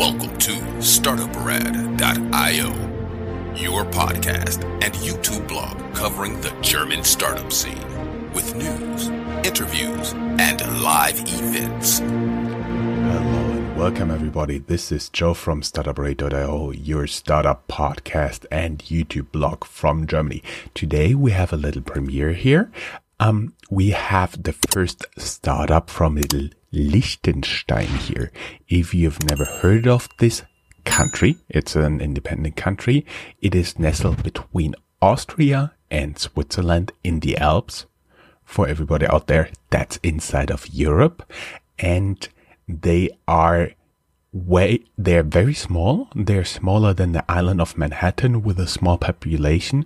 [0.00, 2.68] Welcome to StartupRad.io,
[3.54, 7.84] your podcast and YouTube blog covering the German startup scene
[8.32, 9.08] with news,
[9.46, 11.98] interviews, and live events.
[11.98, 14.56] Hello and welcome everybody.
[14.56, 20.42] This is Joe from StartupRad.io, your startup podcast and YouTube blog from Germany.
[20.72, 22.72] Today we have a little premiere here.
[23.20, 28.30] Um, we have the first startup from little Liechtenstein here.
[28.68, 30.42] If you've never heard of this
[30.84, 33.04] country, it's an independent country.
[33.40, 37.86] It is nestled between Austria and Switzerland in the Alps.
[38.44, 41.22] For everybody out there, that's inside of Europe.
[41.78, 42.28] And
[42.68, 43.70] they are
[44.32, 46.08] way, they're very small.
[46.14, 49.84] They're smaller than the island of Manhattan with a small population.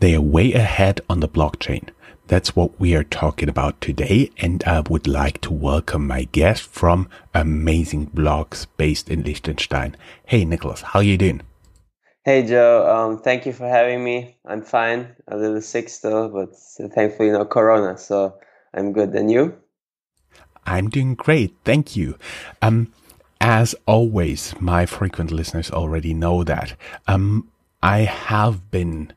[0.00, 1.88] They are way ahead on the blockchain.
[2.28, 4.30] That's what we are talking about today.
[4.36, 9.96] And I would like to welcome my guest from Amazing Blocks based in Liechtenstein.
[10.26, 11.40] Hey, Nicolas, how are you doing?
[12.26, 12.86] Hey, Joe.
[12.86, 14.36] Um, thank you for having me.
[14.44, 15.16] I'm fine.
[15.28, 16.50] A little sick still, but
[16.92, 17.96] thankfully no corona.
[17.96, 18.34] So
[18.74, 19.14] I'm good.
[19.14, 19.56] And you?
[20.66, 21.56] I'm doing great.
[21.64, 22.18] Thank you.
[22.60, 22.92] Um,
[23.40, 26.74] as always, my frequent listeners already know that.
[27.06, 27.50] Um,
[27.82, 29.14] I have been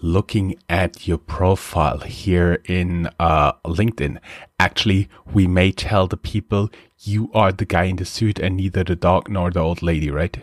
[0.00, 4.18] looking at your profile here in uh, LinkedIn,
[4.58, 8.84] actually, we may tell the people you are the guy in the suit and neither
[8.84, 10.38] the dog nor the old lady, right?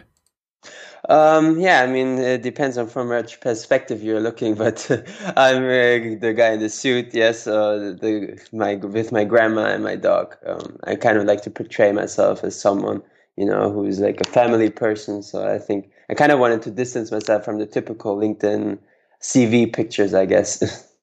[1.10, 4.90] Um, yeah, I mean, it depends on from which perspective you're looking, but
[5.38, 7.14] I'm uh, the guy in the suit.
[7.14, 10.36] Yes, uh, the my with my grandma and my dog.
[10.46, 13.04] Um, I kind of like to portray myself as someone
[13.38, 15.22] you know who's like a family person.
[15.22, 18.80] So I think I kind of wanted to distance myself from the typical LinkedIn
[19.22, 20.86] CV pictures, I guess.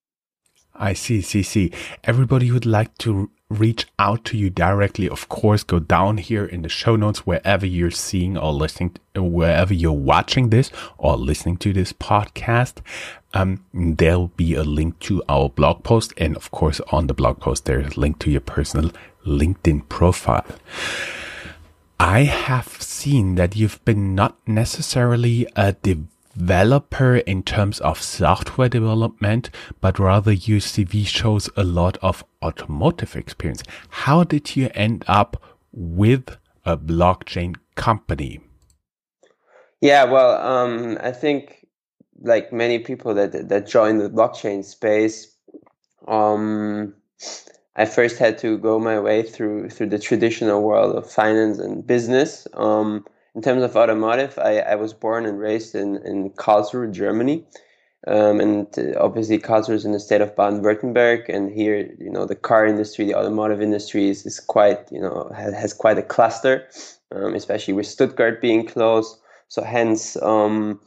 [0.75, 1.71] I see, see, see.
[2.05, 5.09] Everybody would like to reach out to you directly.
[5.09, 9.23] Of course, go down here in the show notes wherever you're seeing or listening, to,
[9.23, 12.79] wherever you're watching this or listening to this podcast.
[13.35, 16.13] Um, there'll be a link to our blog post.
[16.17, 18.91] And of course, on the blog post, there's a link to your personal
[19.27, 20.47] LinkedIn profile.
[22.01, 28.69] I have seen that you've been not necessarily a dev- developer in terms of software
[28.69, 29.51] development,
[29.81, 33.63] but rather your CV shows a lot of automotive experience.
[33.91, 35.43] How did you end up
[35.73, 38.41] with a blockchain company?
[39.81, 41.67] Yeah, well, um, I think
[42.21, 45.35] like many people that that join the blockchain space,
[46.07, 46.95] um,
[47.75, 51.85] I first had to go my way through through the traditional world of finance and
[51.85, 52.47] business.
[52.55, 53.05] Um,
[53.35, 57.45] in terms of automotive, I, I was born and raised in, in Karlsruhe, Germany.
[58.07, 62.27] Um, and uh, obviously Karlsruhe is in the state of Baden-Württemberg, and here, you know,
[62.27, 66.03] the car industry, the automotive industry is, is quite, you know, has, has quite a
[66.03, 66.67] cluster,
[67.13, 69.19] um, especially with Stuttgart being close.
[69.49, 70.81] So hence, um,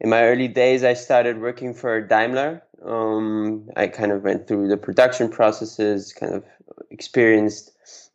[0.00, 2.62] in my early days, I started working for Daimler.
[2.84, 6.44] Um, I kind of went through the production processes, kind of
[6.90, 7.70] experienced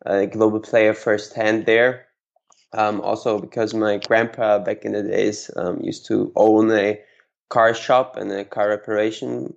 [0.05, 2.07] a global player firsthand there.
[2.75, 6.99] Um, also, because my grandpa back in the days um, used to own a
[7.49, 9.53] car shop and a car reparation.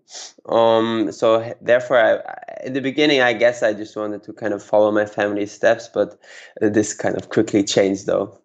[0.46, 4.62] Um, so therefore, I, in the beginning, I guess I just wanted to kind of
[4.62, 6.18] follow my family's steps, but
[6.60, 8.38] this kind of quickly changed, though.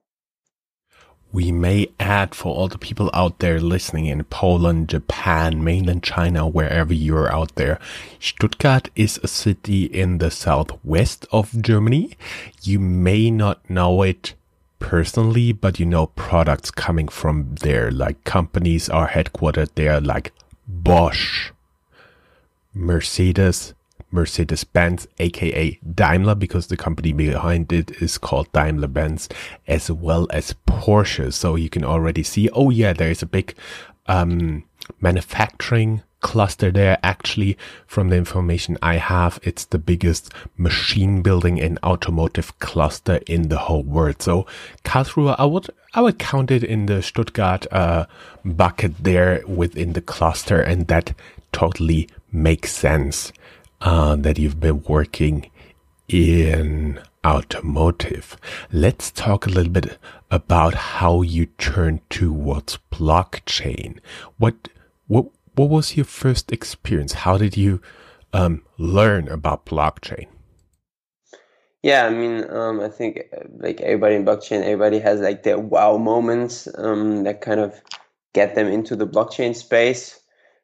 [1.31, 6.47] We may add for all the people out there listening in Poland, Japan, mainland China,
[6.47, 7.79] wherever you're out there.
[8.19, 12.15] Stuttgart is a city in the southwest of Germany.
[12.61, 14.35] You may not know it
[14.83, 20.33] personally, but you know, products coming from there, like companies are headquartered there, like
[20.67, 21.51] Bosch,
[22.73, 23.73] Mercedes,
[24.11, 29.29] Mercedes Benz, aka Daimler, because the company behind it is called Daimler Benz,
[29.67, 31.31] as well as Porsche.
[31.31, 33.55] So you can already see, oh yeah, there is a big
[34.07, 34.65] um,
[34.99, 36.97] manufacturing cluster there.
[37.03, 43.49] Actually, from the information I have, it's the biggest machine building and automotive cluster in
[43.49, 44.21] the whole world.
[44.21, 44.47] So
[44.83, 48.05] Karlsruhe, I would, I would count it in the Stuttgart, uh,
[48.43, 50.59] bucket there within the cluster.
[50.61, 51.13] And that
[51.51, 53.31] totally makes sense,
[53.81, 55.51] uh, that you've been working
[56.07, 58.35] in automotive.
[58.71, 59.97] Let's talk a little bit
[60.31, 63.99] about how you turned towards blockchain.
[64.37, 64.55] What,
[65.07, 67.13] what, what was your first experience?
[67.13, 67.81] How did you
[68.33, 70.27] um, learn about blockchain?
[71.83, 75.59] Yeah, I mean, um, I think uh, like everybody in blockchain, everybody has like their
[75.59, 77.81] wow moments um, that kind of
[78.33, 80.19] get them into the blockchain space.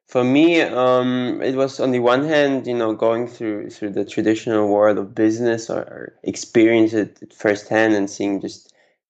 [0.07, 4.06] For me, um, it was on the one hand, you know, going through through the
[4.06, 8.69] traditional world of business or, or experience it firsthand and seeing just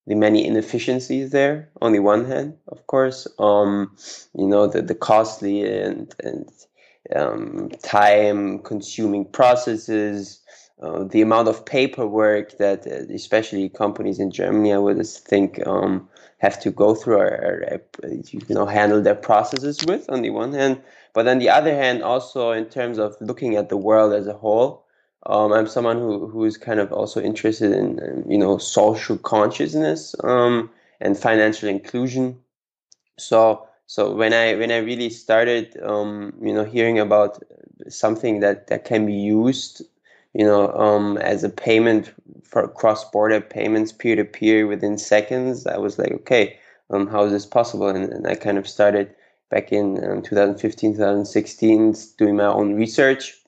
[0.10, 3.96] the many inefficiencies there on the one hand, of course, um,
[4.34, 6.50] you know, the, the costly and, and
[7.16, 10.42] um, time consuming processes,
[10.82, 16.10] uh, the amount of paperwork that uh, especially companies in Germany, I would think, um,
[16.40, 20.54] have to go through or, or, you know handle their processes with on the one
[20.54, 20.82] hand,
[21.14, 24.34] but on the other hand, also in terms of looking at the world as a
[24.34, 24.86] whole.
[25.26, 30.16] Um, I'm someone who who is kind of also interested in, you know social consciousness
[30.24, 30.70] um,
[31.02, 32.40] and financial inclusion.
[33.18, 37.44] So so when I when I really started um, you know hearing about
[37.90, 39.82] something that that can be used
[40.34, 42.14] you know um, as a payment
[42.44, 47.24] for cross border payments peer to peer within seconds, I was like okay um, how
[47.24, 47.88] is this possible?
[47.88, 49.14] And, and I kind of started
[49.50, 53.39] back in um, 2015 2016 doing my own research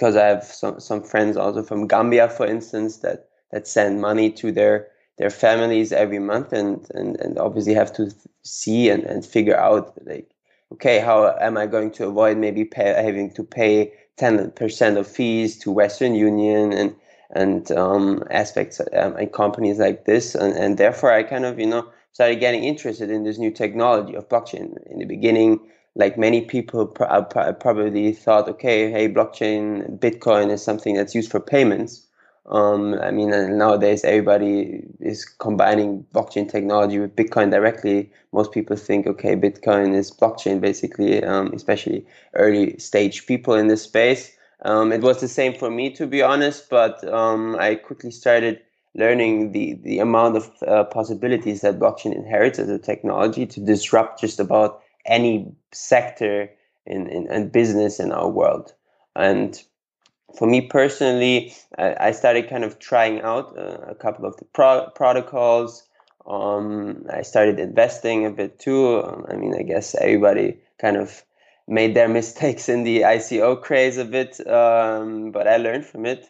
[0.00, 4.30] because I have some, some friends also from Gambia, for instance, that, that send money
[4.32, 4.88] to their
[5.18, 8.10] their families every month and, and, and obviously have to
[8.42, 10.30] see and, and figure out like
[10.72, 15.58] okay how am I going to avoid maybe pay, having to pay 10% of fees
[15.58, 16.96] to Western Union and
[17.32, 20.34] and um, aspects um, and companies like this?
[20.34, 24.14] And, and therefore I kind of you know started getting interested in this new technology
[24.14, 24.82] of blockchain.
[24.86, 25.60] In the beginning
[25.96, 31.40] like many people uh, probably thought, okay, hey, blockchain, Bitcoin is something that's used for
[31.40, 32.06] payments.
[32.46, 38.10] Um, I mean, nowadays everybody is combining blockchain technology with Bitcoin directly.
[38.32, 43.82] Most people think, okay, Bitcoin is blockchain, basically, um, especially early stage people in this
[43.82, 44.32] space.
[44.62, 48.60] Um, it was the same for me, to be honest, but um, I quickly started
[48.94, 54.20] learning the, the amount of uh, possibilities that blockchain inherits as a technology to disrupt
[54.20, 56.48] just about any sector
[56.86, 58.72] in, in, in business in our world.
[59.16, 59.60] And
[60.36, 64.44] for me personally, I, I started kind of trying out uh, a couple of the
[64.46, 65.84] pro- protocols.
[66.26, 69.02] Um, I started investing a bit too.
[69.02, 71.24] Um, I mean, I guess everybody kind of
[71.66, 76.26] made their mistakes in the ICO craze a bit, um, but I learned from it.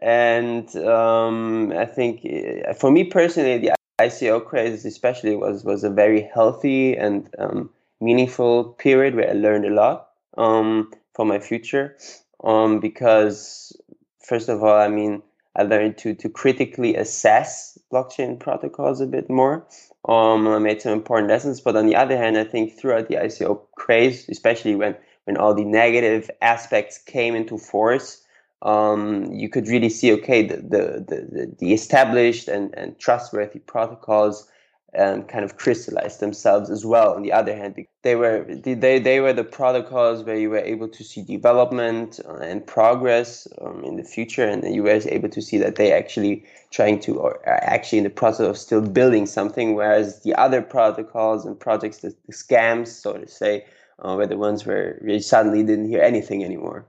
[0.00, 5.90] And um, I think uh, for me personally, the ICO craze especially was was a
[5.90, 7.68] very healthy and um,
[8.00, 11.96] meaningful period where I learned a lot um, for my future.
[12.44, 13.76] Um, because
[14.20, 15.22] first of all, I mean,
[15.56, 19.66] I learned to to critically assess blockchain protocols a bit more.
[20.08, 23.16] Um, I made some important lessons, but on the other hand, I think throughout the
[23.16, 28.22] ICO craze, especially when when all the negative aspects came into force,
[28.62, 34.48] um, you could really see okay the the the, the established and, and trustworthy protocols
[34.96, 37.14] um, kind of crystallized themselves as well.
[37.14, 40.88] On the other hand, they were they they were the protocols where you were able
[40.88, 45.58] to see development and progress um, in the future, and you were able to see
[45.58, 49.74] that they actually trying to or are actually in the process of still building something.
[49.74, 53.66] Whereas the other protocols and projects, the, the scams, so to say,
[54.02, 56.86] uh, were the ones where you suddenly didn't hear anything anymore.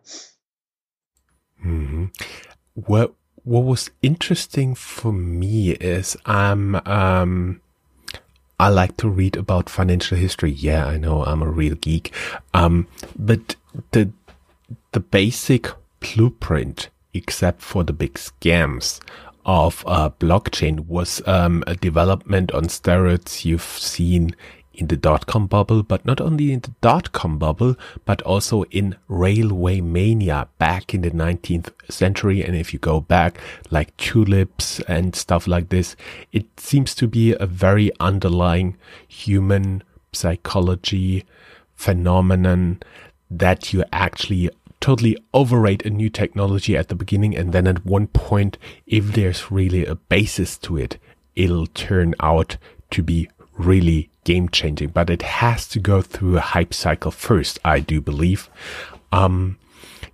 [1.65, 2.05] Mm-hmm.
[2.75, 3.13] What
[3.43, 7.61] what was interesting for me is I'm um
[8.59, 10.51] I like to read about financial history.
[10.51, 12.13] Yeah, I know I'm a real geek.
[12.53, 13.55] Um, but
[13.91, 14.11] the
[14.91, 15.69] the basic
[15.99, 18.99] blueprint, except for the big scams
[19.45, 24.35] of uh, blockchain, was um, a development on steroids you've seen
[24.73, 28.63] in the dot com bubble, but not only in the dot com bubble, but also
[28.65, 32.43] in railway mania back in the 19th century.
[32.43, 33.39] And if you go back
[33.71, 35.95] like tulips and stuff like this,
[36.31, 39.83] it seems to be a very underlying human
[40.13, 41.25] psychology
[41.75, 42.81] phenomenon
[43.29, 44.49] that you actually
[44.79, 47.35] totally overrate a new technology at the beginning.
[47.35, 48.57] And then at one point,
[48.87, 50.97] if there's really a basis to it,
[51.35, 52.57] it'll turn out
[52.91, 57.57] to be really game changing, but it has to go through a hype cycle first,
[57.65, 58.47] I do believe.
[59.11, 59.57] Um,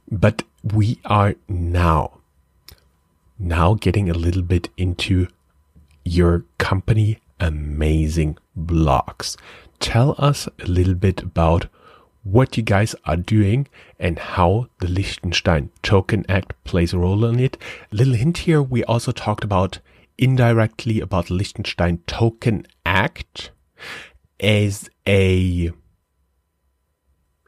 [0.10, 2.19] but we are now,
[3.38, 5.27] now getting a little bit into
[6.05, 9.36] your company, Amazing Blocks.
[9.81, 11.67] Tell us a little bit about
[12.24, 13.67] what you guys are doing
[14.00, 17.57] and how the Liechtenstein Token Act plays a role in it.
[17.91, 19.79] A little hint here, we also talked about
[20.17, 23.51] indirectly about Liechtenstein Token Act
[24.39, 25.72] as a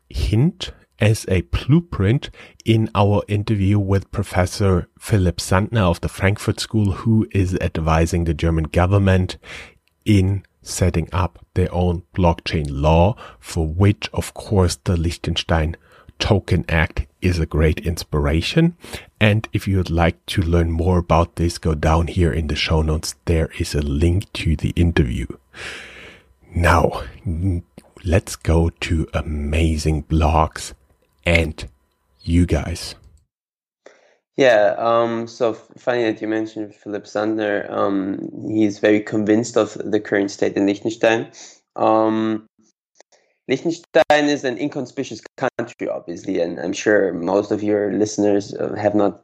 [0.10, 2.30] hint, as a blueprint
[2.66, 8.34] in our interview with Professor Philipp Sandner of the Frankfurt School, who is advising the
[8.34, 9.38] German government
[10.06, 15.78] in setting up their own blockchain law, for which, of course, the Liechtenstein
[16.20, 18.76] Token Act is a great inspiration.
[19.20, 22.56] And if you would like to learn more about this, go down here in the
[22.56, 23.16] show notes.
[23.26, 25.28] There is a link to the interview.
[26.58, 27.04] Now,
[28.04, 30.74] let's go to Amazing Blocks
[31.24, 31.64] and
[32.24, 32.96] you guys.
[34.38, 37.70] Yeah, um, so funny that you mentioned Philipp Sandner.
[37.70, 41.32] Um, he's very convinced of the current state in Liechtenstein.
[41.76, 42.48] Um,
[43.48, 48.96] Liechtenstein is an inconspicuous country, obviously, and I'm sure most of your listeners uh, have
[48.96, 49.22] not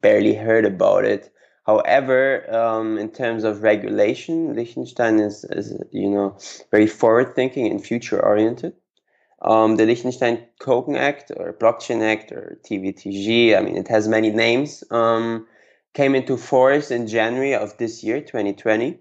[0.00, 1.30] barely heard about it.
[1.70, 6.36] However, um, in terms of regulation, Liechtenstein is, is you know,
[6.72, 8.72] very forward-thinking and future-oriented.
[9.42, 14.30] Um, the Liechtenstein Token Act or Blockchain Act or TVTG, I mean, it has many
[14.30, 15.46] names, um,
[15.94, 18.98] came into force in January of this year, 2020.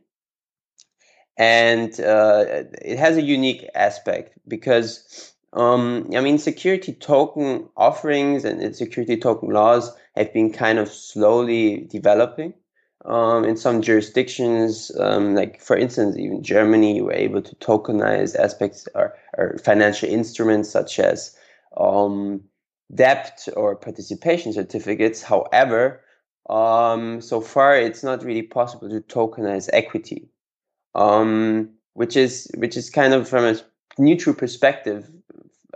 [1.37, 2.45] And uh,
[2.83, 9.49] it has a unique aspect because, um, I mean, security token offerings and security token
[9.49, 12.53] laws have been kind of slowly developing.
[13.05, 18.35] Um, in some jurisdictions, um, like for instance, even Germany, you were able to tokenize
[18.35, 21.35] aspects or, or financial instruments such as
[21.77, 22.41] um,
[22.93, 25.23] debt or participation certificates.
[25.23, 26.01] However,
[26.49, 30.27] um, so far it's not really possible to tokenize equity,
[30.95, 33.55] um, which is which is kind of from a
[33.97, 35.09] neutral perspective.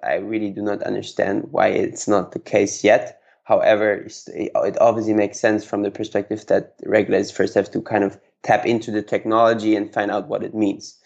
[0.03, 3.21] I really do not understand why it's not the case yet.
[3.43, 8.19] However, it obviously makes sense from the perspective that regulators first have to kind of
[8.41, 10.97] tap into the technology and find out what it means.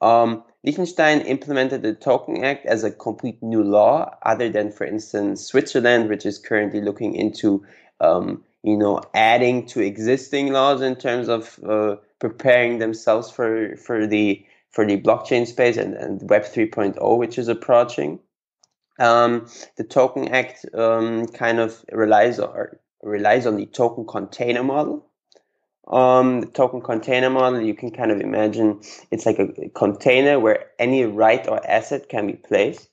[0.00, 5.46] Um, Liechtenstein implemented the Token Act as a complete new law, other than, for instance,
[5.46, 7.64] Switzerland, which is currently looking into,
[8.00, 14.06] um, you know, adding to existing laws in terms of uh, preparing themselves for for
[14.06, 18.18] the for the blockchain space and, and Web 3.0, which is approaching.
[18.98, 19.46] Um,
[19.76, 22.68] the Token Act um, kind of relies on,
[23.02, 25.06] relies on the token container model.
[25.88, 30.66] Um, the token container model, you can kind of imagine it's like a container where
[30.78, 32.88] any right or asset can be placed.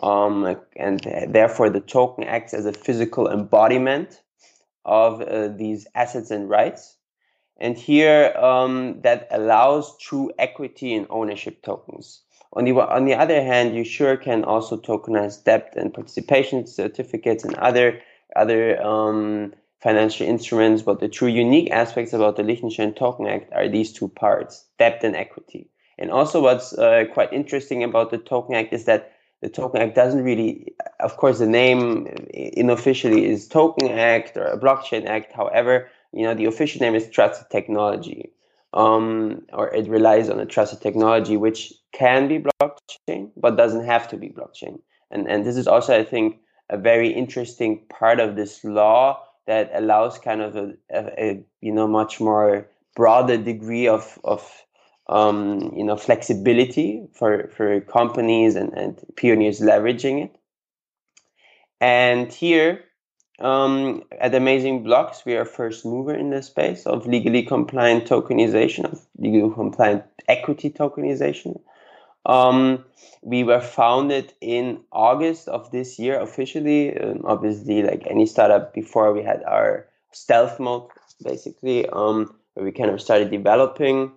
[0.00, 4.20] Um, and therefore, the token acts as a physical embodiment
[4.84, 6.96] of uh, these assets and rights.
[7.58, 12.20] And here, um, that allows true equity and ownership tokens.
[12.52, 17.44] On the, on the other hand, you sure can also tokenize debt and participation certificates
[17.44, 18.00] and other
[18.34, 20.82] other um, financial instruments.
[20.82, 25.00] But the true unique aspects about the Liechtenstein Token Act are these two parts: debt
[25.02, 25.68] and equity.
[25.98, 29.12] And also, what's uh, quite interesting about the Token Act is that
[29.42, 32.08] the Token Act doesn't really, of course, the name
[32.56, 35.32] unofficially is Token Act or Blockchain Act.
[35.32, 38.32] However, you know the official name is Trusted Technology
[38.76, 44.06] um, or it relies on a trusted technology which can be blockchain but doesn't have
[44.08, 44.78] to be blockchain.
[45.10, 49.70] And and this is also, I think, a very interesting part of this law that
[49.72, 54.64] allows kind of a, a, a you know much more broader degree of of
[55.08, 60.36] um, you know flexibility for for companies and, and pioneers leveraging it.
[61.80, 62.84] And here
[63.38, 68.90] um, at Amazing Blocks, we are first mover in the space of legally compliant tokenization,
[68.90, 71.60] of legally compliant equity tokenization.
[72.24, 72.84] Um,
[73.22, 76.96] we were founded in August of this year officially.
[76.98, 80.88] Um, obviously, like any startup before, we had our stealth mode
[81.22, 84.12] basically, um, where we kind of started developing.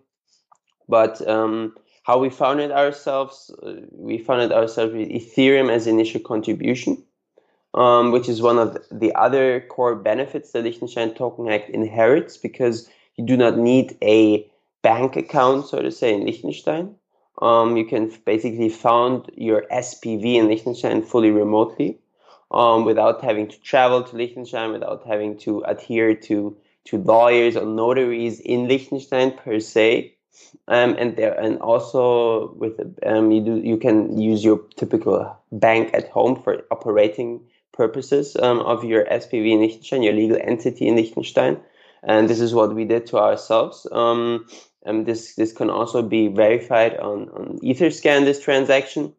[0.88, 7.04] But um, how we founded ourselves, uh, we founded ourselves with Ethereum as initial contribution
[7.74, 12.90] um, which is one of the other core benefits the Liechtenstein Token Act inherits because
[13.16, 14.50] you do not need a
[14.82, 16.96] bank account, so to say, in Liechtenstein.
[17.42, 21.98] Um, you can basically found your SPV in Liechtenstein fully remotely
[22.52, 27.66] um, without having to travel to Liechtenstein, without having to adhere to, to lawyers or
[27.66, 30.16] notaries in Liechtenstein per se.
[30.68, 35.94] Um, and there, and also with um, you do you can use your typical bank
[35.94, 37.42] at home for operating
[37.80, 41.58] purposes um, of your SPV in Liechtenstein, your legal entity in Liechtenstein.
[42.04, 43.88] And this is what we did to ourselves.
[43.94, 44.46] Um,
[44.86, 49.14] and this, this can also be verified on, on Etherscan, this transaction.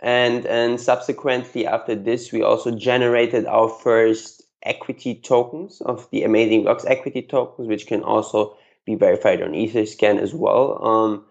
[0.00, 6.62] And, and subsequently, after this, we also generated our first equity tokens of the Amazing
[6.62, 10.82] Blocks equity tokens, which can also be verified on Etherscan as well.
[10.82, 11.24] Um,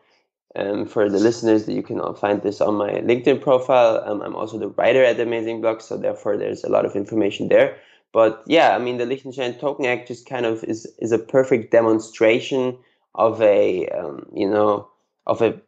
[0.56, 4.04] um, for the listeners, that you can find this on my LinkedIn profile.
[4.06, 7.48] Um, I'm also the writer at Amazing Blocks, so therefore there's a lot of information
[7.50, 7.78] there.
[8.12, 11.72] But yeah, I mean, the Liechtenstein Token Act just kind of is is a perfect
[11.72, 12.78] demonstration
[13.16, 14.88] of a um, you know
[15.26, 15.60] of a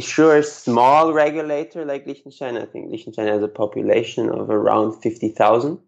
[0.00, 2.56] sure small regulator like Liechtenstein.
[2.56, 5.78] I think Liechtenstein has a population of around fifty thousand.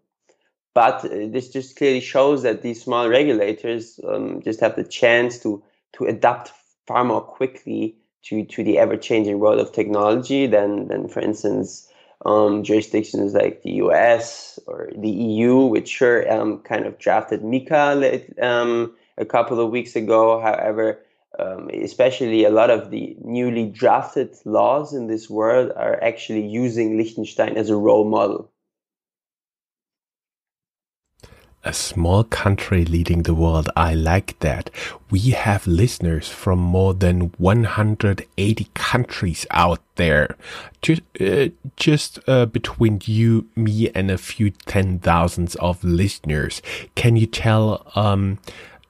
[0.75, 5.39] But uh, this just clearly shows that these small regulators um, just have the chance
[5.39, 6.51] to to adapt
[6.85, 11.89] far more quickly to to the ever changing world of technology than than for instance
[12.25, 18.41] um, jurisdictions like the US or the EU, which sure um, kind of drafted MiCA
[18.41, 20.39] um, a couple of weeks ago.
[20.41, 20.99] However,
[21.39, 26.97] um, especially a lot of the newly drafted laws in this world are actually using
[26.97, 28.49] Liechtenstein as a role model.
[31.65, 33.69] A small country leading the world.
[33.75, 34.69] I like that.
[35.09, 40.35] We have listeners from more than 180 countries out there.
[40.81, 46.61] Just, uh, just uh, between you, me, and a few ten thousands of listeners.
[46.95, 48.39] Can you tell, um,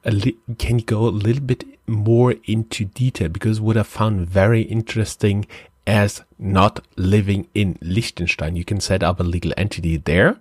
[0.04, 3.30] can you go a little bit more into detail?
[3.30, 5.46] Because what I found very interesting
[5.86, 10.38] as not living in Liechtenstein, you can set up a legal entity there.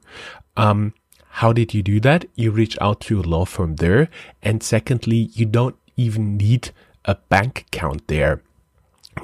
[0.56, 0.94] Um,
[1.36, 2.26] how did you do that?
[2.34, 4.08] You reach out to a law firm there.
[4.42, 6.72] And secondly, you don't even need
[7.06, 8.42] a bank account there.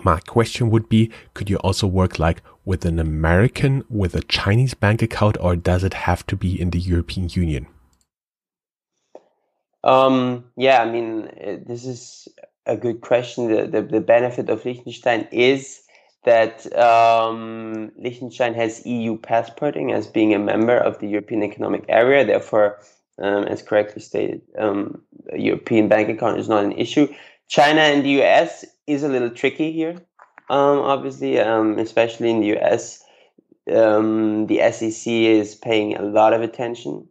[0.02, 4.72] My question would be, could you also work like with an American with a Chinese
[4.72, 7.66] bank account or does it have to be in the European Union?
[9.84, 12.26] Um, yeah, I mean, uh, this is
[12.64, 13.52] a good question.
[13.52, 15.82] The, the, the benefit of Liechtenstein is
[16.24, 22.24] that um, Liechtenstein has EU passporting as being a member of the European Economic Area.
[22.24, 22.78] Therefore,
[23.22, 27.08] um, as correctly stated, um, a European bank account is not an issue.
[27.48, 29.96] China and the US is a little tricky here,
[30.50, 33.04] um, obviously, um, especially in the US.
[33.72, 37.06] Um, the SEC is paying a lot of attention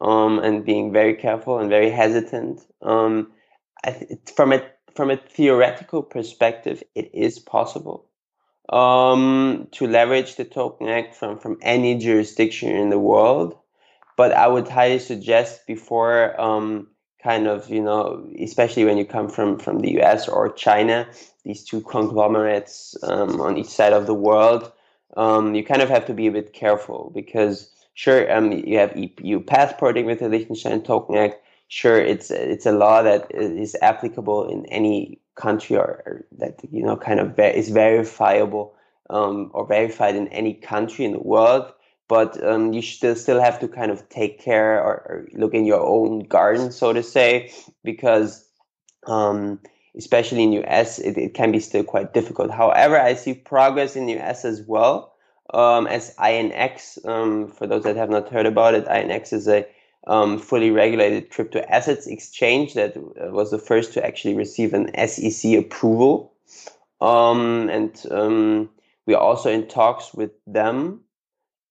[0.00, 2.60] and being very careful and very hesitant.
[2.82, 4.62] Th- from a
[4.94, 8.06] from a theoretical perspective, it is possible
[8.72, 13.56] um, to leverage the Token Act from, from any jurisdiction in the world.
[14.16, 16.88] But I would highly suggest before um,
[17.22, 21.06] kind of, you know, especially when you come from, from the US or China,
[21.44, 24.72] these two conglomerates um, on each side of the world,
[25.16, 28.96] um, you kind of have to be a bit careful because sure, um, you have
[28.96, 31.41] EU passporting with the Liechtenstein Token Act.
[31.72, 36.82] Sure, it's it's a law that is applicable in any country or, or that you
[36.82, 38.74] know kind of ver- is verifiable
[39.08, 41.72] um, or verified in any country in the world
[42.08, 45.64] but um, you still still have to kind of take care or, or, look in
[45.64, 47.50] your own garden so to say
[47.82, 48.46] because
[49.06, 49.58] um,
[49.96, 52.50] especially in us it, it, can be still quite difficult.
[52.50, 55.14] However i see progress in us as well
[55.54, 59.66] um, as INX um, for those that have not heard about it INX is a
[60.06, 64.90] um, fully regulated crypto assets exchange that uh, was the first to actually receive an
[65.08, 66.32] SEC approval.
[67.00, 68.70] Um, and um,
[69.06, 71.00] we are also in talks with them,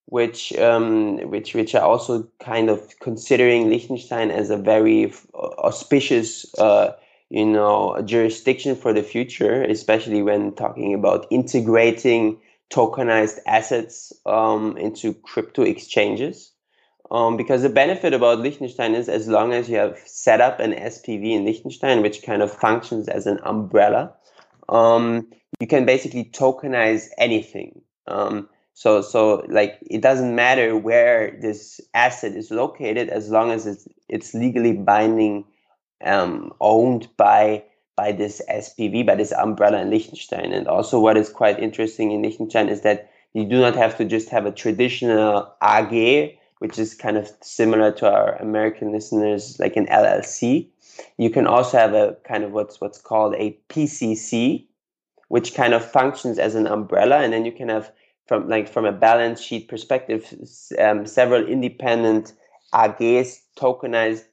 [0.06, 6.94] which um, which which are also kind of considering Liechtenstein as a very auspicious, uh,
[7.30, 12.38] you know, jurisdiction for the future, especially when talking about integrating
[12.70, 16.51] tokenized assets um, into crypto exchanges.
[17.12, 20.72] Um, because the benefit about Liechtenstein is as long as you have set up an
[20.72, 24.14] SPV in Liechtenstein, which kind of functions as an umbrella,
[24.70, 25.28] um,
[25.60, 27.82] you can basically tokenize anything.
[28.08, 33.68] Um, so, so like it doesn't matter where this asset is located as long as
[33.68, 35.44] it's it's legally binding,
[36.06, 37.66] um, owned by
[37.98, 40.54] by this SPV, by this umbrella in Liechtenstein.
[40.54, 44.06] And also, what is quite interesting in Liechtenstein is that you do not have to
[44.06, 49.76] just have a traditional AG which is kind of similar to our American listeners, like
[49.76, 50.68] an LLC.
[51.18, 54.68] You can also have a kind of what's what's called a PCC,
[55.30, 57.92] which kind of functions as an umbrella, and then you can have
[58.28, 60.32] from like from a balance sheet perspective,
[60.78, 62.34] um, several independent
[62.76, 64.26] AGs tokenized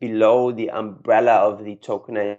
[0.00, 2.38] below the umbrella of the tokenized,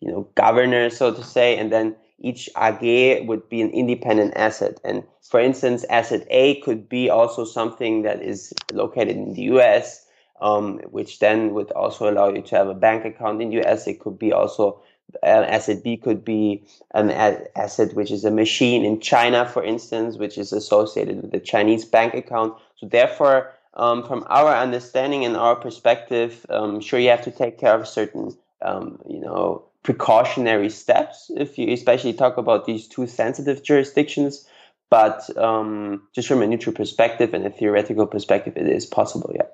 [0.00, 4.80] you know, governor, so to say, and then each AG would be an independent asset.
[4.84, 10.06] And for instance, asset A could be also something that is located in the US,
[10.40, 13.86] um, which then would also allow you to have a bank account in the US.
[13.86, 14.80] It could be also
[15.22, 20.18] uh, asset B could be an asset which is a machine in China, for instance,
[20.18, 22.54] which is associated with a Chinese bank account.
[22.76, 27.58] So therefore, um, from our understanding and our perspective, um, sure you have to take
[27.58, 33.06] care of certain, um, you know, precautionary steps if you especially talk about these two
[33.06, 34.46] sensitive jurisdictions
[34.90, 39.48] but um, just from a neutral perspective and a theoretical perspective it is possible yeah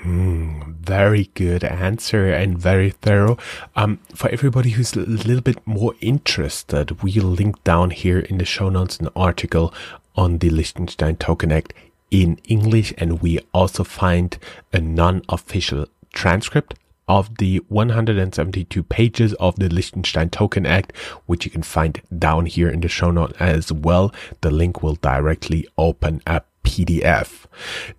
[0.00, 3.36] hmm, very good answer and very thorough.
[3.76, 8.44] Um, for everybody who's a little bit more interested, we'll link down here in the
[8.44, 9.72] show notes an article
[10.16, 11.72] on the Liechtenstein Token Act
[12.10, 14.38] in English, and we also find
[14.72, 16.74] a non-official transcript
[17.08, 22.68] of the 172 pages of the Liechtenstein Token Act, which you can find down here
[22.68, 24.12] in the show note as well.
[24.40, 27.46] The link will directly open a PDF.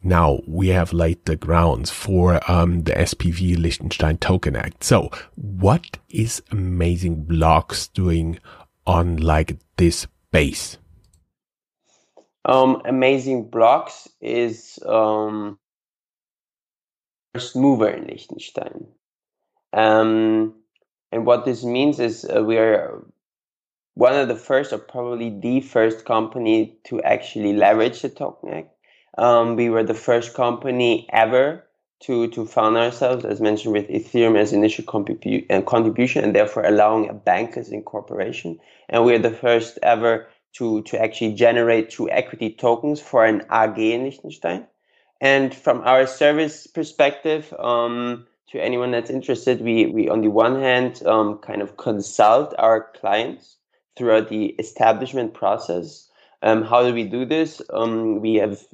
[0.01, 4.83] Now we have laid the grounds for um, the SPV Liechtenstein Token Act.
[4.83, 8.39] So what is Amazing Blocks doing
[8.87, 10.77] on like this base?
[12.45, 15.59] Um, Amazing Blocks is um,
[17.33, 18.87] first mover in Liechtenstein.
[19.73, 20.53] Um,
[21.11, 23.03] and what this means is uh, we are
[23.95, 28.67] one of the first, or probably the first company to actually leverage the Token
[29.17, 31.63] Um, we were the first company ever
[32.01, 37.09] to to found ourselves, as mentioned, with Ethereum as initial uh, contribution, and therefore allowing
[37.09, 38.59] a bank as incorporation.
[38.89, 43.43] And we are the first ever to to actually generate true equity tokens for an
[43.51, 44.67] AG in Liechtenstein.
[45.23, 50.59] And from our service perspective, um, to anyone that's interested, we, we on the one
[50.59, 53.55] hand um, kind of consult our clients
[53.95, 56.09] throughout the establishment process.
[56.41, 57.61] Um, how do we do this?
[57.69, 58.65] Um, we have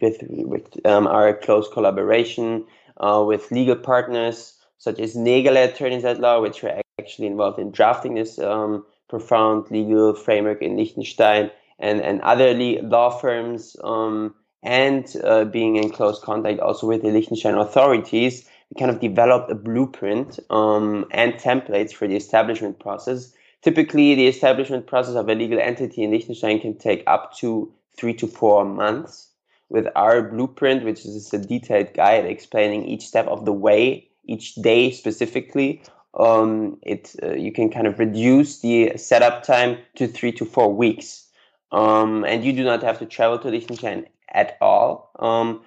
[0.00, 2.64] with, with um, our close collaboration
[2.96, 7.72] uh, with legal partners such as Nägele Attorneys at Law, which were actually involved in
[7.72, 15.16] drafting this um, profound legal framework in Liechtenstein, and, and other law firms um, and
[15.24, 19.54] uh, being in close contact also with the Liechtenstein authorities, we kind of developed a
[19.54, 23.32] blueprint um, and templates for the establishment process.
[23.62, 28.14] Typically, the establishment process of a legal entity in Liechtenstein can take up to three
[28.14, 29.28] to four months.
[29.68, 34.56] With our blueprint, which is a detailed guide explaining each step of the way, each
[34.56, 35.82] day specifically,
[36.14, 40.72] um, it uh, you can kind of reduce the setup time to three to four
[40.72, 41.28] weeks.
[41.72, 45.10] Um, and you do not have to travel to Liechtenstein at all.
[45.18, 45.62] Um,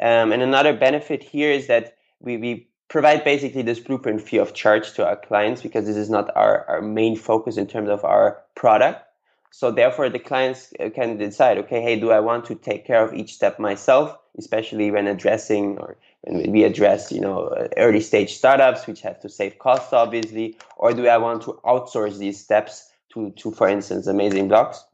[0.00, 4.54] um, and another benefit here is that we, we provide basically this blueprint free of
[4.54, 8.04] charge to our clients because this is not our, our main focus in terms of
[8.04, 9.02] our product.
[9.50, 13.02] So therefore, the clients uh, can decide, okay, hey, do I want to take care
[13.02, 18.34] of each step myself, especially when addressing or when we address, you know, early stage
[18.34, 22.90] startups which have to save costs, obviously, or do I want to outsource these steps
[23.14, 24.84] to, to for instance, Amazing Blocks?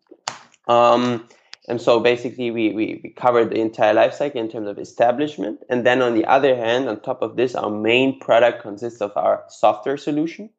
[0.68, 1.26] Um,
[1.68, 5.60] and so basically, we, we, we covered the entire life cycle in terms of establishment.
[5.68, 9.16] And then on the other hand, on top of this, our main product consists of
[9.16, 10.50] our software solution,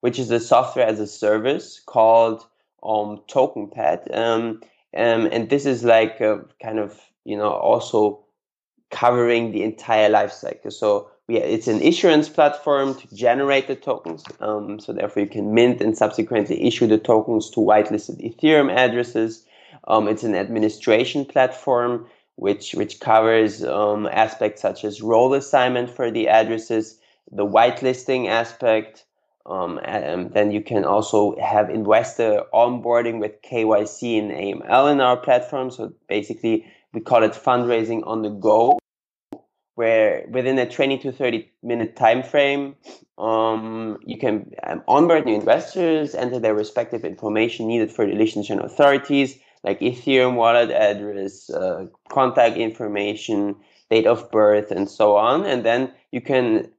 [0.00, 2.46] which is a software as a service called
[2.84, 4.16] um, TokenPad.
[4.16, 4.62] Um,
[4.96, 8.24] um, and this is like kind of, you know, also
[8.90, 10.70] covering the entire life cycle.
[10.70, 14.22] So we, it's an issuance platform to generate the tokens.
[14.38, 19.44] Um, so therefore, you can mint and subsequently issue the tokens to whitelisted Ethereum addresses.
[19.88, 26.10] Um, it's an administration platform which which covers um, aspects such as role assignment for
[26.10, 26.98] the addresses,
[27.30, 29.04] the whitelisting aspect.
[29.44, 35.16] Um, and then you can also have investor onboarding with KYC and AML in our
[35.16, 35.72] platform.
[35.72, 38.78] So basically, we call it fundraising on the go,
[39.74, 42.76] where within a 20 to 30 minute time frame,
[43.18, 48.60] um, you can um, onboard new investors, enter their respective information needed for the Liechtenstein
[48.60, 53.56] authorities, like Ethereum wallet address, uh, contact information,
[53.90, 55.44] date of birth, and so on.
[55.44, 56.70] And then you can,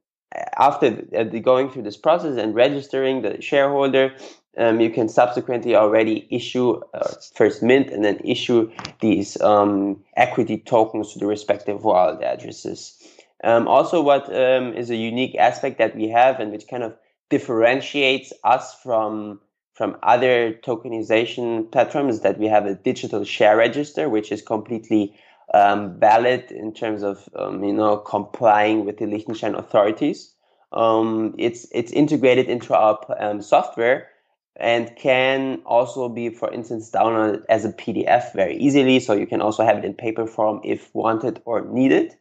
[0.58, 4.14] after uh, going through this process and registering the shareholder,
[4.56, 8.70] um, you can subsequently already issue uh, first mint and then issue
[9.00, 13.00] these um, equity tokens to the respective wallet addresses.
[13.42, 16.96] Um, also, what um, is a unique aspect that we have and which kind of
[17.30, 19.40] differentiates us from
[19.74, 25.14] from other tokenization platforms that we have a digital share register, which is completely
[25.52, 30.32] um, valid in terms of um, you know complying with the Liechtenstein authorities.
[30.72, 34.08] Um, it's it's integrated into our um, software
[34.56, 39.00] and can also be, for instance, downloaded as a PDF very easily.
[39.00, 42.14] So you can also have it in paper form if wanted or needed,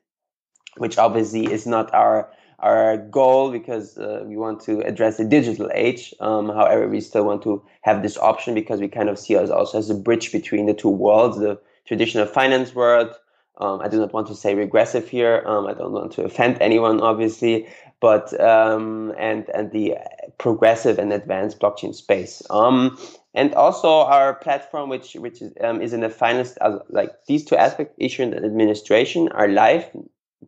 [0.78, 2.32] which obviously is not our
[2.64, 6.14] our goal because uh, we want to address the digital age.
[6.22, 9.50] Um, however, we still want to have this option because we kind of see us
[9.50, 13.14] also as a bridge between the two worlds, the traditional finance world.
[13.58, 15.44] Um, I do not want to say regressive here.
[15.46, 17.68] Um, I don't want to offend anyone, obviously,
[18.00, 19.98] but um, and and the
[20.38, 22.42] progressive and advanced blockchain space.
[22.50, 22.98] Um,
[23.36, 27.44] and also our platform, which which is um, is in the finance, uh, like these
[27.44, 29.86] two aspects, issue and administration, are live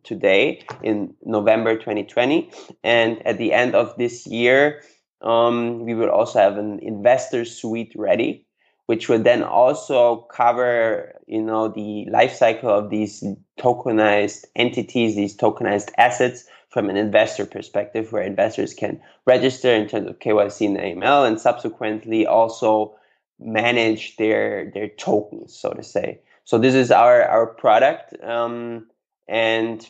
[0.04, 2.50] today in November 2020.
[2.84, 4.82] And at the end of this year,
[5.22, 8.46] um, we will also have an investor suite ready,
[8.86, 13.24] which will then also cover, you know, the life cycle of these
[13.58, 20.08] tokenized entities, these tokenized assets from an investor perspective, where investors can register in terms
[20.08, 22.94] of KYC and AML, and subsequently also
[23.38, 26.20] manage their their tokens, so to say.
[26.44, 28.86] So this is our our product, um,
[29.28, 29.86] and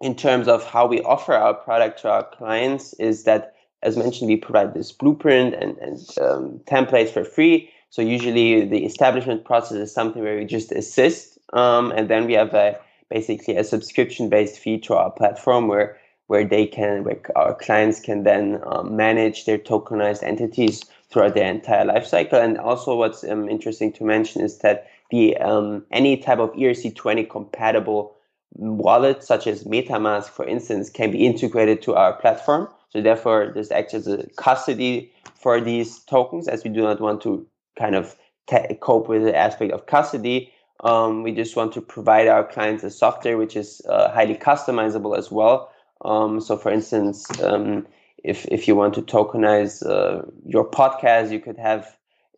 [0.00, 4.28] in terms of how we offer our product to our clients, is that as mentioned,
[4.28, 7.70] we provide this blueprint and, and um, templates for free.
[7.90, 12.34] So usually the establishment process is something where we just assist, um, and then we
[12.34, 12.78] have a
[13.08, 18.00] basically a subscription based fee to our platform where where they can where our clients
[18.00, 22.38] can then um, manage their tokenized entities throughout their entire life cycle.
[22.38, 27.30] And also, what's um, interesting to mention is that the um, any type of ERC20
[27.30, 28.14] compatible
[28.54, 32.68] wallet, such as MetaMask, for instance, can be integrated to our platform.
[32.90, 37.20] So therefore, this acts as a custody for these tokens, as we do not want
[37.22, 37.46] to
[37.78, 38.16] kind of
[38.48, 40.52] t- cope with the aspect of custody.
[40.84, 45.16] Um, we just want to provide our clients a software which is uh, highly customizable
[45.16, 45.70] as well.
[46.04, 47.86] Um, so, for instance, um,
[48.24, 51.86] if if you want to tokenize uh, your podcast, you could have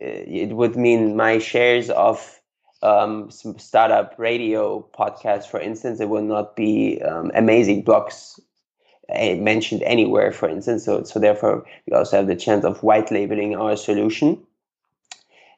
[0.02, 2.39] uh, it would mean my shares of
[2.82, 6.00] um, some startup radio podcast, for instance.
[6.00, 8.40] It will not be um, amazing blocks
[9.08, 10.84] mentioned anywhere, for instance.
[10.84, 14.40] So, so therefore, we also have the chance of white labeling our solution.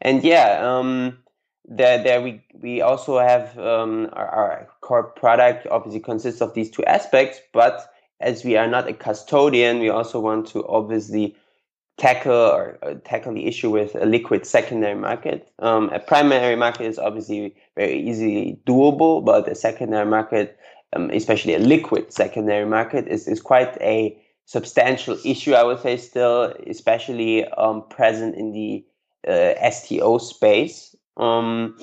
[0.01, 1.19] And yeah, um,
[1.67, 6.71] there, there we we also have um, our, our, core product obviously consists of these
[6.71, 11.37] two aspects, but as we are not a custodian, we also want to obviously
[12.03, 15.39] tackle or, or tackle the issue with a liquid secondary market.
[15.59, 20.59] Um, a primary market is obviously very easily doable, but a secondary market
[20.93, 25.97] um, especially a liquid secondary market, is, is quite a substantial issue, I would say,
[25.97, 28.85] still, especially um, present in the
[29.27, 30.95] uh, STO space.
[31.17, 31.77] Um,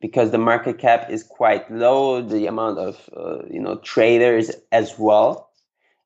[0.00, 4.98] because the market cap is quite low, the amount of uh, you know traders as
[4.98, 5.48] well.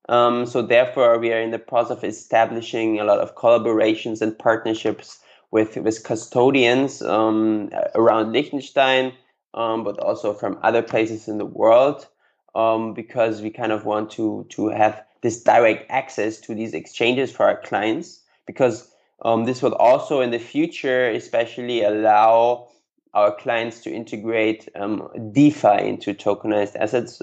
[0.08, 4.38] Um, so therefore, we are in the process of establishing a lot of collaborations and
[4.38, 9.12] partnerships with with custodians um, around Liechtenstein,
[9.54, 12.06] um, but also from other places in the world
[12.54, 17.30] um, because we kind of want to to have this direct access to these exchanges
[17.32, 18.90] for our clients because
[19.22, 22.68] um, this will also in the future especially allow
[23.14, 27.20] our clients to integrate um, DeFi into tokenized assets.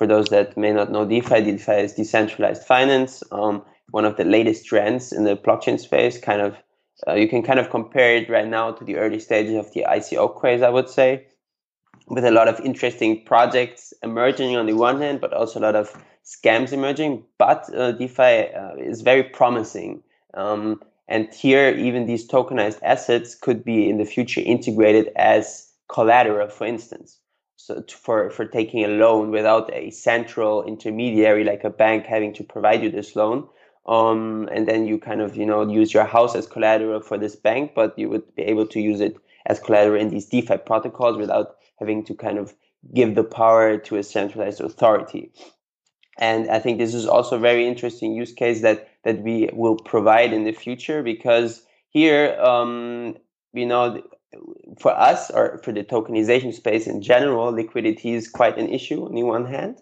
[0.00, 4.24] For those that may not know DeFi, DeFi is decentralized finance, um, one of the
[4.24, 6.18] latest trends in the blockchain space.
[6.18, 6.56] Kind of,
[7.06, 9.84] uh, you can kind of compare it right now to the early stages of the
[9.86, 11.26] ICO craze, I would say
[12.06, 15.76] with a lot of interesting projects emerging on the one hand, but also a lot
[15.76, 17.22] of scams emerging.
[17.36, 20.02] But uh, DeFi uh, is very promising.
[20.32, 26.48] Um, and here, even these tokenized assets could be in the future integrated as collateral,
[26.48, 27.19] for instance.
[27.62, 32.44] So for, for taking a loan without a central intermediary like a bank having to
[32.44, 33.46] provide you this loan.
[33.86, 37.36] Um, and then you kind of, you know, use your house as collateral for this
[37.36, 41.18] bank, but you would be able to use it as collateral in these DeFi protocols
[41.18, 42.54] without having to kind of
[42.94, 45.30] give the power to a centralized authority.
[46.18, 49.76] And I think this is also a very interesting use case that that we will
[49.76, 53.16] provide in the future because here, um,
[53.52, 54.02] you know,
[54.78, 59.14] for us or for the tokenization space in general, liquidity is quite an issue on
[59.14, 59.80] the one hand,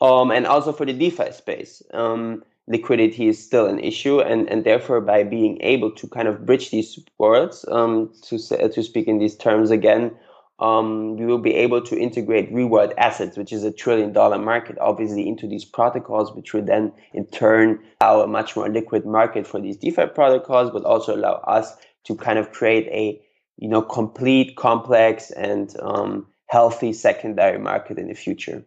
[0.00, 1.82] um, and also for the DeFi space.
[1.92, 6.46] Um, liquidity is still an issue, and, and therefore, by being able to kind of
[6.46, 10.12] bridge these worlds, um, to say, to speak in these terms again,
[10.60, 14.78] um, we will be able to integrate reward assets, which is a trillion dollar market,
[14.80, 19.44] obviously, into these protocols, which would then in turn allow a much more liquid market
[19.44, 23.20] for these DeFi protocols, but also allow us to kind of create a
[23.62, 28.64] you know complete, complex, and um, healthy secondary market in the future.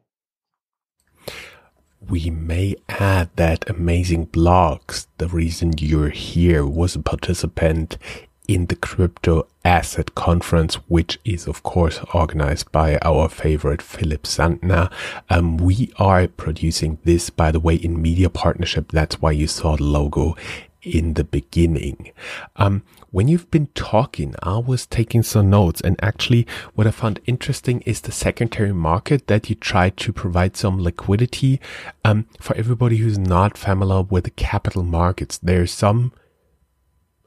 [2.08, 7.98] We may add that Amazing Blocks, the reason you're here, was a participant
[8.48, 14.90] in the crypto asset conference, which is of course organized by our favorite Philipp Sandner.
[15.30, 18.94] Um, we are producing this, by the way, in media partnership.
[18.94, 20.38] That's why you saw the logo
[20.86, 22.12] in the beginning.
[22.56, 22.84] Um,
[23.16, 27.80] when you've been talking, I was taking some notes and actually what I found interesting
[27.86, 31.62] is the secondary market that you try to provide some liquidity.
[32.04, 36.12] Um, for everybody who's not familiar with the capital markets, there's some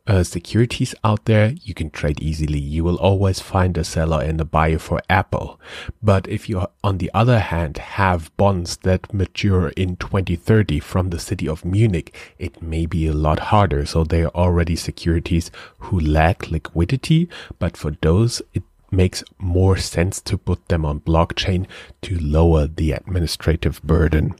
[0.08, 2.58] uh, securities out there, you can trade easily.
[2.58, 5.60] You will always find a seller and a buyer for Apple.
[6.02, 11.18] But if you, on the other hand, have bonds that mature in 2030 from the
[11.18, 13.84] city of Munich, it may be a lot harder.
[13.84, 20.20] So they are already securities who lack liquidity, but for those, it makes more sense
[20.22, 21.66] to put them on blockchain
[22.00, 24.34] to lower the administrative burden.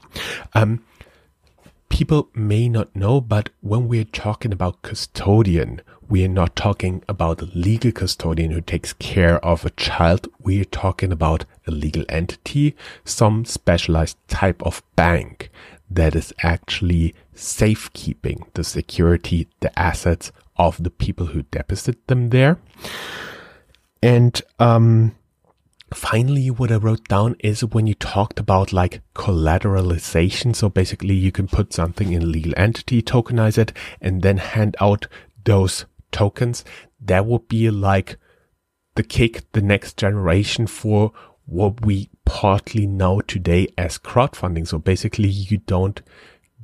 [0.55, 0.83] Um,
[1.89, 7.45] people may not know, but when we're talking about custodian, we're not talking about a
[7.53, 10.27] legal custodian who takes care of a child.
[10.39, 12.75] We're talking about a legal entity,
[13.05, 15.51] some specialized type of bank
[15.89, 22.59] that is actually safekeeping the security, the assets of the people who deposit them there.
[24.01, 25.15] And, um,
[25.95, 30.55] finally what i wrote down is when you talked about like collateralization.
[30.55, 35.07] So basically you can put something in legal entity tokenize it and then hand out
[35.45, 36.63] those tokens.
[37.01, 38.17] That would be like
[38.95, 41.11] the kick the next generation for
[41.45, 44.67] what we partly know today as crowdfunding.
[44.67, 46.01] So basically you don't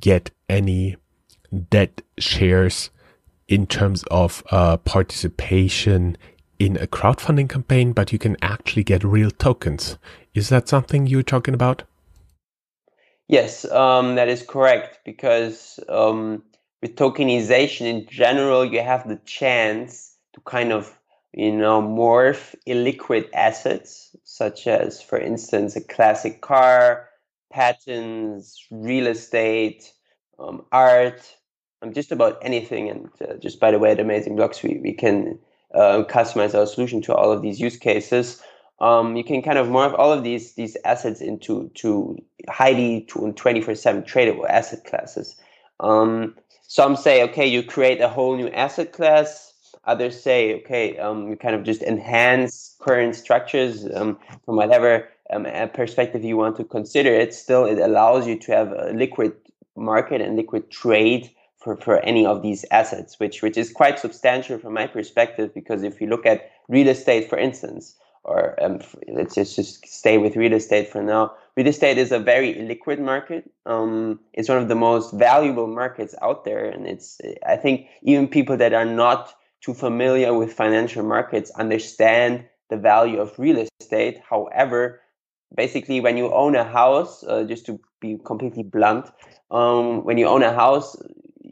[0.00, 0.96] get any
[1.70, 2.90] debt shares
[3.48, 6.16] in terms of uh, participation
[6.58, 9.98] in a crowdfunding campaign, but you can actually get real tokens.
[10.34, 11.82] Is that something you're talking about?
[13.28, 15.00] Yes, um, that is correct.
[15.04, 16.42] Because um,
[16.82, 20.96] with tokenization in general, you have the chance to kind of,
[21.32, 27.08] you know, morph illiquid assets, such as, for instance, a classic car,
[27.52, 29.92] patents, real estate,
[30.38, 31.22] um, art,
[31.82, 32.88] um, just about anything.
[32.88, 35.38] And uh, just by the way, at Amazing Blocks, we, we can
[35.74, 38.42] uh, customize our solution to all of these use cases.
[38.80, 42.16] Um, you can kind of morph all of these these assets into to
[42.48, 45.36] highly to 24/7 tradable asset classes.
[45.80, 46.34] Um,
[46.68, 49.52] some say, okay, you create a whole new asset class.
[49.84, 55.46] Others say, okay, um, you kind of just enhance current structures um, from whatever um,
[55.72, 57.32] perspective you want to consider it.
[57.32, 59.32] Still, it allows you to have a liquid
[59.76, 61.30] market and liquid trade
[61.66, 65.52] for, for any of these assets, which which is quite substantial from my perspective.
[65.52, 70.16] Because if you look at real estate, for instance, or um, let's just, just stay
[70.16, 71.32] with real estate for now.
[71.56, 73.50] Real estate is a very liquid market.
[73.66, 78.28] Um, it's one of the most valuable markets out there, and it's I think even
[78.28, 84.20] people that are not too familiar with financial markets understand the value of real estate.
[84.30, 85.00] However,
[85.56, 89.10] basically, when you own a house, uh, just to be completely blunt,
[89.50, 90.96] um, when you own a house,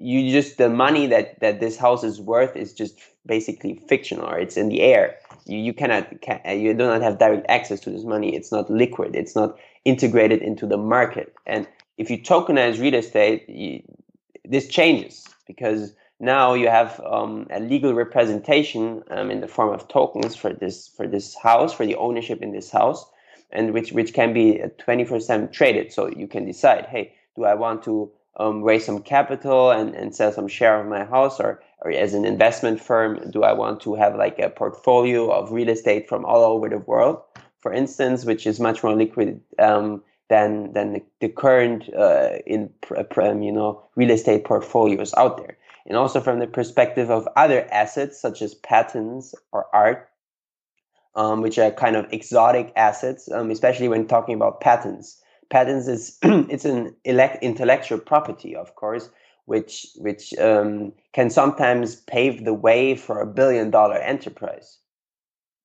[0.05, 4.39] you just the money that that this house is worth is just basically fictional or
[4.39, 5.17] it's in the air.
[5.47, 8.37] You, you cannot can, you do not have direct access to this money.
[8.37, 9.17] It's not liquid.
[9.17, 11.35] It's not integrated into the market.
[11.47, 13.83] And if you tokenize real estate you,
[14.45, 19.89] this changes because now you have um, a legal representation um, in the form of
[19.89, 23.07] tokens for this for this house for the ownership in this house
[23.53, 25.95] and which which can be 24/7 traded.
[25.95, 30.15] So you can decide hey do i want to um, raise some capital and, and
[30.15, 33.81] sell some share of my house or, or as an investment firm do i want
[33.81, 37.21] to have like a portfolio of real estate from all over the world
[37.61, 42.71] for instance which is much more liquid um, than than the, the current uh, in
[43.17, 45.57] um, you know real estate portfolios out there?
[45.87, 50.09] And also from the perspective of other assets such as patents or art
[51.15, 56.19] um, which are kind of exotic assets um, especially when talking about patents patents is
[56.23, 59.11] it's an elect, intellectual property, of course,
[59.47, 64.79] which which um, can sometimes pave the way for a billion dollar enterprise.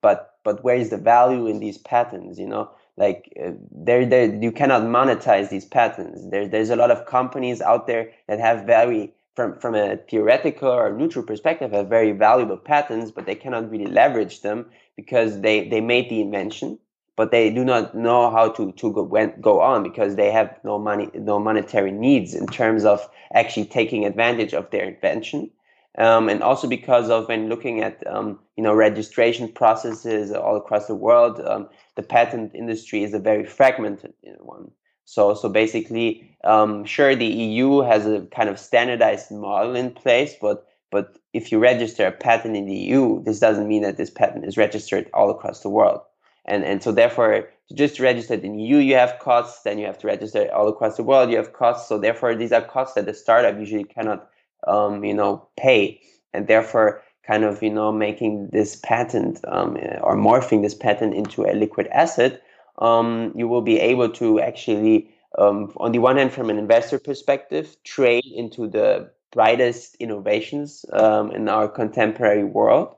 [0.02, 2.40] But but where is the value in these patents?
[2.40, 6.22] You know, like uh, there there you cannot monetize these patents.
[6.30, 10.70] There there's a lot of companies out there that have very from from a theoretical
[10.70, 14.66] or neutral perspective have very valuable patents, but they cannot really leverage them
[14.96, 16.80] because they they made the invention
[17.20, 19.04] but they do not know how to to go,
[19.42, 24.06] go on because they have no money, no monetary needs in terms of actually taking
[24.06, 25.50] advantage of their invention.
[25.98, 30.88] Um, and also because of when looking at um, you know registration processes all across
[30.88, 34.72] the world, um, the patent industry is a very fragmented one.
[35.04, 40.36] So so basically, um, sure the EU has a kind of standardized model in place,
[40.42, 44.10] but but if you register a patent in the EU, this doesn't mean that this
[44.10, 46.00] patent is registered all across the world
[46.46, 49.98] and and so therefore to just register in EU you have costs then you have
[49.98, 53.06] to register all across the world you have costs so therefore these are costs that
[53.06, 54.30] the startup usually cannot
[54.68, 56.00] um, you know pay
[56.34, 61.44] and therefore kind of you know making this patent um, or morphing this patent into
[61.44, 62.42] a liquid asset
[62.80, 66.98] um, you will be able to actually um, on the one hand from an investor
[66.98, 72.96] perspective trade into the brightest innovations um, in our contemporary world.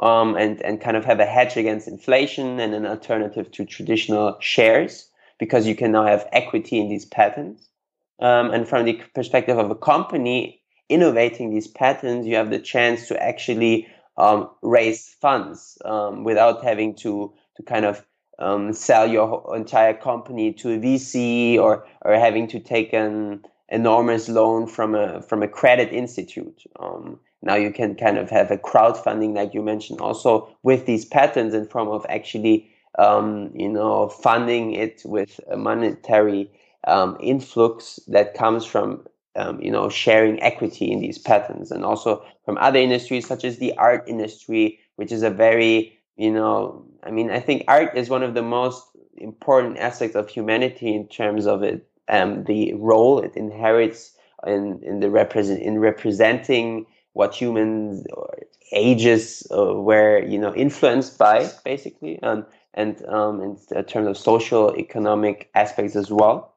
[0.00, 4.38] Um, and, and kind of have a hedge against inflation and an alternative to traditional
[4.40, 7.68] shares because you can now have equity in these patents.
[8.20, 13.08] Um, and from the perspective of a company innovating these patents, you have the chance
[13.08, 18.04] to actually um, raise funds um, without having to, to kind of
[18.38, 24.28] um, sell your entire company to a VC or, or having to take an enormous
[24.28, 26.64] loan from a from a credit institute.
[27.42, 31.54] Now you can kind of have a crowdfunding, like you mentioned, also with these patents
[31.54, 36.50] in form of actually, um, you know, funding it with a monetary
[36.86, 42.22] um, influx that comes from, um, you know, sharing equity in these patents, and also
[42.44, 47.10] from other industries such as the art industry, which is a very, you know, I
[47.10, 48.84] mean, I think art is one of the most
[49.16, 54.16] important aspects of humanity in terms of it um, the role it inherits
[54.46, 58.38] in, in the represent in representing what humans or
[58.72, 64.76] ages uh, were you know influenced by basically um, and um, in terms of social
[64.76, 66.54] economic aspects as well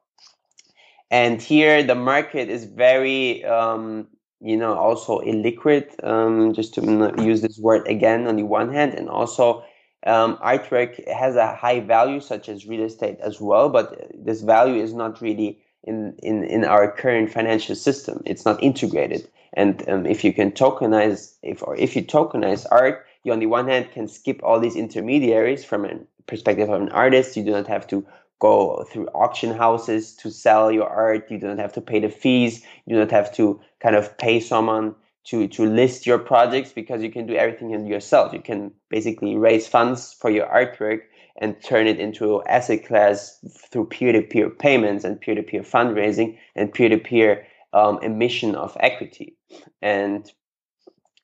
[1.10, 4.06] and here the market is very um,
[4.40, 8.94] you know also illiquid um, just to use this word again on the one hand
[8.94, 9.64] and also
[10.06, 14.82] um, artwork has a high value, such as real estate as well, but this value
[14.82, 18.22] is not really in, in, in our current financial system.
[18.26, 19.28] It's not integrated.
[19.54, 23.46] And um, if you can tokenize, if or if you tokenize art, you on the
[23.46, 27.36] one hand can skip all these intermediaries from a perspective of an artist.
[27.36, 28.06] You do not have to
[28.40, 31.30] go through auction houses to sell your art.
[31.30, 32.62] You do not have to pay the fees.
[32.84, 34.94] You do not have to kind of pay someone
[35.24, 38.32] to to list your projects because you can do everything yourself.
[38.32, 41.00] You can basically raise funds for your artwork
[41.36, 43.38] and turn it into asset class
[43.70, 49.36] through peer-to-peer payments and peer-to-peer fundraising and peer-to-peer um, emission of equity.
[49.82, 50.30] And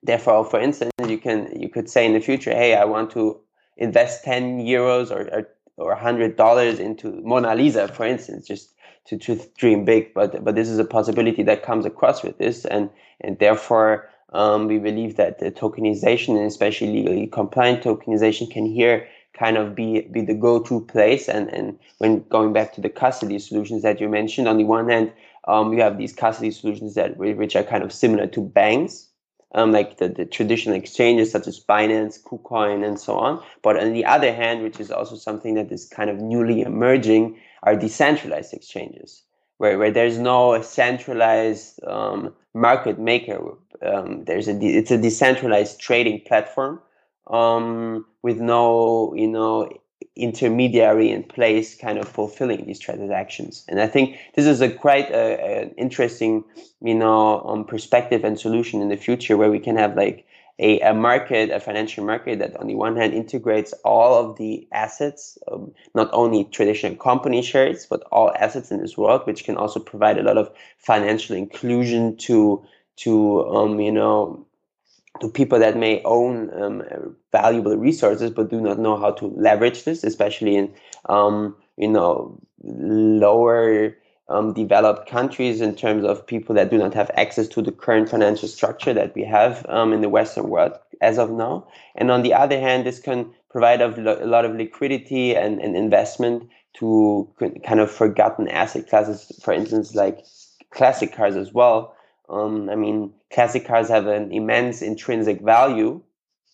[0.02, 3.40] therefore, for instance, you can you could say in the future, hey, I want to
[3.76, 5.48] invest 10 euros or, or
[5.80, 8.74] or hundred dollars into Mona Lisa, for instance, just
[9.06, 10.14] to, to dream big.
[10.14, 12.90] But but this is a possibility that comes across with this, and
[13.20, 19.08] and therefore um, we believe that the tokenization, and especially legally compliant tokenization, can here
[19.32, 21.28] kind of be be the go-to place.
[21.28, 24.88] And and when going back to the custody solutions that you mentioned, on the one
[24.88, 25.12] hand,
[25.50, 29.06] um, you have these custody solutions that which are kind of similar to banks.
[29.52, 33.42] Um, like the, the traditional exchanges such as Binance, KuCoin, and so on.
[33.62, 37.36] But on the other hand, which is also something that is kind of newly emerging,
[37.64, 39.24] are decentralized exchanges
[39.60, 43.38] where, where there's no centralized um, market maker.
[43.82, 46.80] Um, there's a de- it's a decentralized trading platform
[47.26, 49.70] um, with no you know
[50.16, 53.64] intermediary in place, kind of fulfilling these transactions.
[53.68, 56.44] And I think this is a quite uh, interesting
[56.82, 60.26] you know um, perspective and solution in the future where we can have like
[60.60, 64.68] a, a market, a financial market that on the one hand integrates all of the
[64.72, 69.56] assets, um, not only traditional company shares, but all assets in this world, which can
[69.56, 72.62] also provide a lot of financial inclusion to
[72.96, 74.46] to um, you know
[75.20, 79.84] to people that may own um, valuable resources but do not know how to leverage
[79.84, 80.72] this, especially in
[81.08, 83.96] um, you know lower
[84.28, 88.08] um, developed countries in terms of people that do not have access to the current
[88.08, 91.66] financial structure that we have um, in the Western world as of now.
[91.96, 93.88] And on the other hand, this can provide a
[94.24, 97.28] lot of liquidity and, and investment to
[97.64, 100.24] kind of forgotten asset classes, for instance, like
[100.70, 101.96] classic cars as well.
[102.28, 106.00] Um, I mean, classic cars have an immense intrinsic value,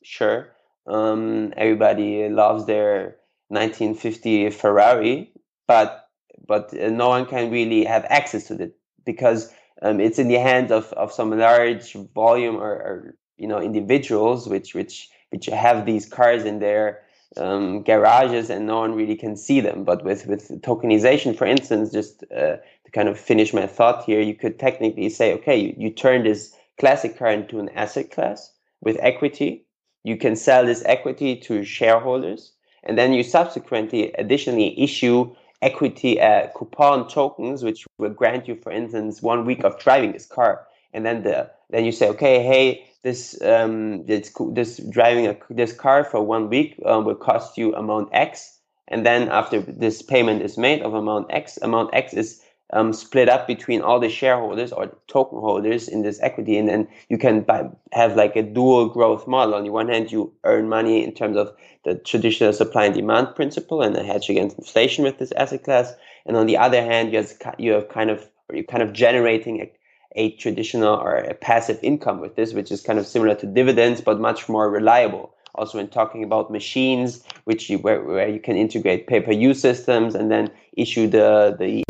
[0.03, 0.53] sure.
[0.87, 3.17] Um, everybody loves their
[3.49, 5.33] 1950 Ferrari,
[5.67, 6.09] but
[6.47, 9.53] but uh, no one can really have access to it because
[9.83, 14.49] um, it's in the hands of, of some large volume or, or, you know individuals
[14.49, 17.03] which which which have these cars in their
[17.37, 19.85] um, garages and no one really can see them.
[19.85, 24.21] But with with tokenization, for instance, just uh, to kind of finish my thought here,
[24.21, 28.53] you could technically say, okay, you, you turn this classic car into an asset class
[28.81, 29.65] with equity.
[30.05, 32.53] You can sell this equity to shareholders,
[32.85, 38.71] and then you subsequently additionally issue equity uh, coupon tokens, which will grant you, for
[38.71, 42.87] instance, one week of driving this car, and then the then you say, okay, hey,
[43.03, 47.75] this um, this this driving a, this car for one week um, will cost you
[47.75, 48.59] amount X,
[48.89, 52.43] and then after this payment is made of amount X, amount X is
[52.73, 56.89] um, split up between all the shareholders or token holders in this equity, and then
[57.09, 59.55] you can buy, have like a dual growth model.
[59.55, 61.55] On the one hand, you earn money in terms of
[61.85, 65.95] the traditional supply and demand principle and a hedge against inflation with this asset class,
[66.27, 69.61] and on the other hand, you have, you have kind of you're kind of generating
[69.61, 69.73] a,
[70.17, 74.01] a traditional or a passive income with this, which is kind of similar to dividends,
[74.01, 75.33] but much more reliable.
[75.57, 80.31] Also, in talking about machines, which you, where, where you can integrate pay-per-use systems and
[80.31, 81.83] then issue the the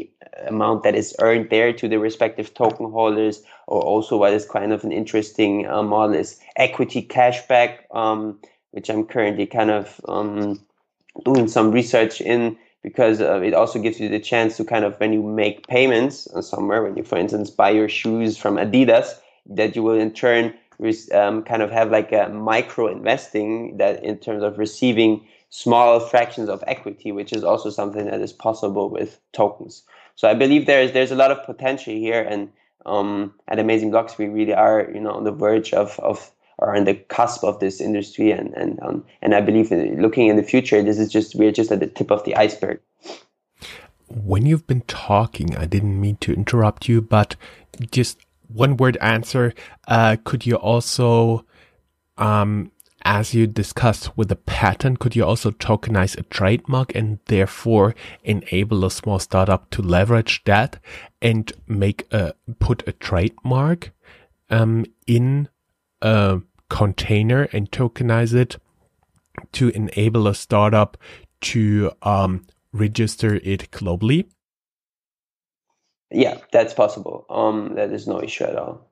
[0.46, 4.72] amount that is earned there to the respective token holders, or also what is kind
[4.72, 8.38] of an interesting uh, model is equity cashback, um,
[8.72, 10.60] which I'm currently kind of um,
[11.24, 14.94] doing some research in because uh, it also gives you the chance to kind of
[15.00, 19.74] when you make payments somewhere, when you, for instance, buy your shoes from Adidas, that
[19.74, 20.54] you will in turn
[21.12, 26.48] um, kind of have like a micro investing that in terms of receiving small fractions
[26.48, 29.82] of equity, which is also something that is possible with tokens.
[30.16, 32.50] So I believe there's there's a lot of potential here, and
[32.84, 36.74] um, at Amazing Blocks we really are you know on the verge of of or
[36.74, 40.42] on the cusp of this industry, and and um, and I believe looking in the
[40.42, 42.80] future, this is just we're just at the tip of the iceberg.
[44.08, 47.36] When you've been talking, I didn't mean to interrupt you, but
[47.90, 49.52] just one word answer.
[49.88, 51.44] Uh, could you also,
[52.16, 52.70] um,
[53.06, 57.94] as you discussed with the patent, could you also tokenize a trademark and therefore
[58.24, 60.80] enable a small startup to leverage that
[61.22, 63.92] and make a put a trademark
[64.50, 65.48] um, in
[66.02, 68.56] a container and tokenize it
[69.52, 70.96] to enable a startup
[71.40, 74.26] to um, register it globally?
[76.10, 77.24] Yeah, that's possible.
[77.30, 78.90] Um, that is no issue at all.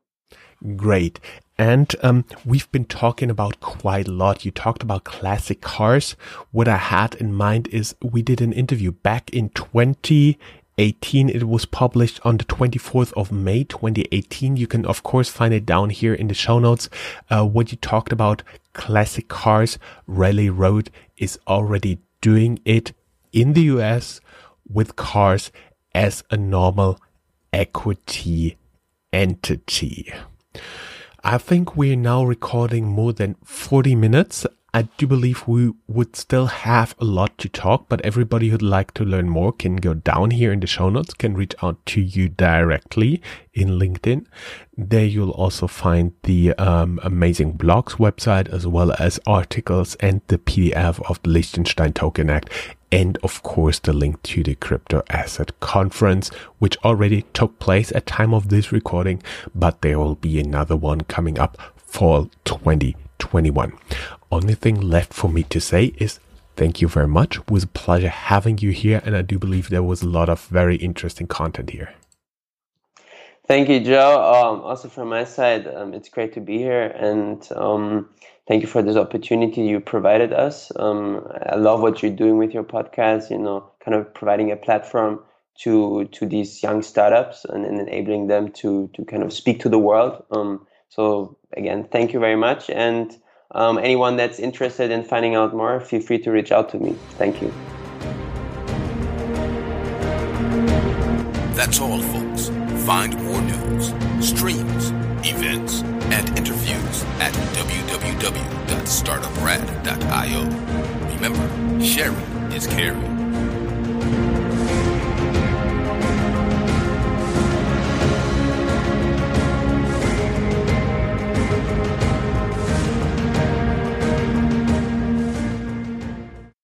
[0.76, 1.18] Great.
[1.56, 4.44] And um, we've been talking about quite a lot.
[4.44, 6.16] You talked about classic cars.
[6.50, 11.28] What I had in mind is we did an interview back in 2018.
[11.28, 14.56] It was published on the 24th of May 2018.
[14.56, 16.88] You can of course find it down here in the show notes.
[17.30, 18.42] Uh, what you talked about
[18.72, 19.78] classic cars,
[20.08, 22.92] Rally Road is already doing it
[23.32, 24.20] in the US
[24.68, 25.52] with cars
[25.94, 26.98] as a normal
[27.52, 28.56] equity
[29.12, 30.12] entity.
[31.26, 34.46] I think we're now recording more than 40 minutes.
[34.74, 38.92] I do believe we would still have a lot to talk, but everybody who'd like
[38.92, 42.02] to learn more can go down here in the show notes, can reach out to
[42.02, 43.22] you directly
[43.54, 44.26] in LinkedIn.
[44.76, 50.36] There you'll also find the um, Amazing Blocks website as well as articles and the
[50.36, 52.50] PDF of the Liechtenstein Token Act.
[52.94, 56.28] And of course, the link to the crypto asset conference,
[56.60, 59.22] which already took place at time of this recording,
[59.54, 63.72] but there will be another one coming up fall 2021
[64.34, 66.18] only thing left for me to say is
[66.56, 67.38] thank you very much.
[67.38, 70.28] It was a pleasure having you here, and I do believe there was a lot
[70.28, 71.94] of very interesting content here.
[73.46, 74.12] Thank you, Joe.
[74.34, 78.08] Um, also from my side, um, it's great to be here, and um,
[78.46, 80.70] thank you for this opportunity you provided us.
[80.76, 83.30] Um, I love what you're doing with your podcast.
[83.30, 85.20] You know, kind of providing a platform
[85.60, 89.68] to to these young startups and, and enabling them to to kind of speak to
[89.68, 90.22] the world.
[90.30, 93.16] Um, so again, thank you very much, and
[93.52, 96.96] um, anyone that's interested in finding out more, feel free to reach out to me.
[97.18, 97.52] Thank you.
[101.54, 102.48] That's all, folks.
[102.84, 104.90] Find more news, streams,
[108.84, 110.44] www.startuprad.io.
[111.14, 114.33] Remember, sharing is caring.